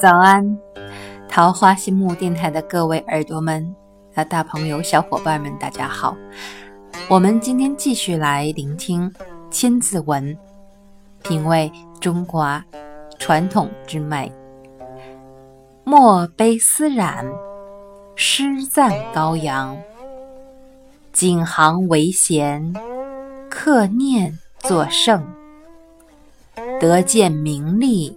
[0.00, 0.58] 早安，
[1.28, 3.76] 桃花心木电台的各位耳朵们、
[4.14, 6.16] 啊大朋友、小伙伴们，大家好！
[7.06, 9.10] 我们今天继续来聆听
[9.50, 10.34] 《千字文》，
[11.22, 11.70] 品味
[12.00, 12.64] 中华
[13.18, 14.32] 传统之美。
[15.84, 17.30] 墨悲丝染，
[18.16, 19.76] 诗赞高阳。
[21.12, 22.74] 景行为贤，
[23.50, 25.22] 克念作圣。
[26.80, 28.16] 得见名利。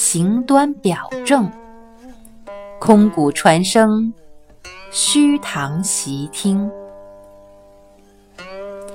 [0.00, 1.50] 行端表正，
[2.78, 4.12] 空谷传声，
[4.92, 6.70] 虚堂习听。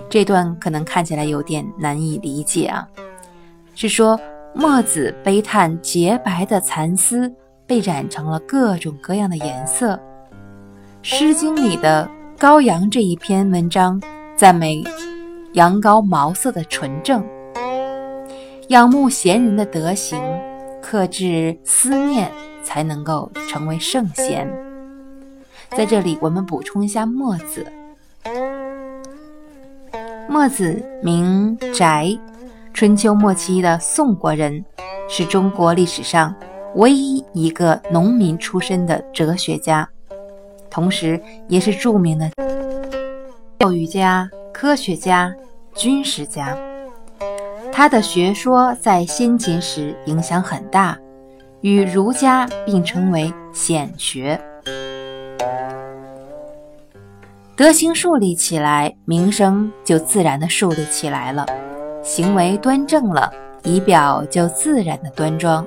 [0.09, 2.88] 这段可能看起来有点难以理解啊，
[3.76, 4.17] 是说
[4.55, 7.29] 墨子悲叹洁白的蚕丝
[7.67, 9.95] 被染成了各种各样的颜色。
[11.01, 12.09] 《诗经》里的
[12.41, 14.01] 《羔羊》这一篇文章
[14.37, 14.81] 赞美
[15.51, 17.21] 羊羔毛色的纯正，
[18.70, 20.18] 仰慕贤人的德行。
[20.84, 22.29] 克制思念，
[22.62, 24.45] 才能够成为圣贤。
[25.70, 27.65] 在这里，我们补充一下墨子。
[30.27, 32.20] 墨子名翟，
[32.73, 34.63] 春秋末期的宋国人，
[35.07, 36.35] 是中国历史上
[36.75, 39.87] 唯一一个农民出身的哲学家，
[40.70, 42.29] 同时也是著名的
[43.59, 45.34] 教育家、科学家、
[45.73, 46.57] 军事家。
[47.76, 50.96] 他的学说在先秦时影响很大，
[51.62, 54.40] 与儒家并称为显学。
[57.55, 61.48] 德行树立起来，名声就自然的树立起来了，
[62.04, 65.66] 行为端正了，仪表就自然的端庄。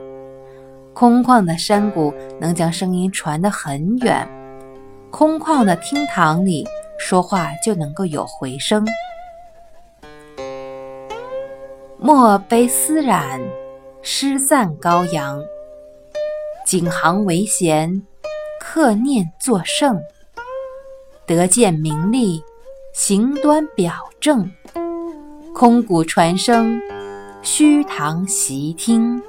[0.94, 4.24] 空旷的山谷能将声音传得很远，
[5.10, 6.64] 空旷的厅堂里
[6.98, 8.86] 说话就能够有回声。
[12.06, 13.40] 墨悲丝染，
[14.00, 15.42] 诗赞羔羊。
[16.64, 18.00] 景行为贤，
[18.60, 20.00] 克念作圣。
[21.26, 22.40] 得见名利，
[22.92, 24.48] 行端表正。
[25.52, 26.80] 空谷传声，
[27.42, 29.20] 虚堂习听。